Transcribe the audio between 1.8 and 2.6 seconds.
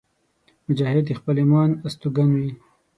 استوګن وي.